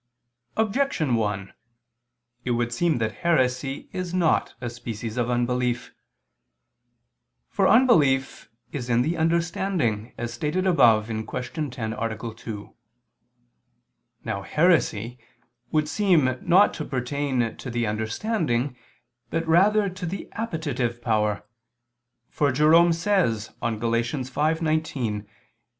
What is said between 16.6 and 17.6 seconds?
to pertain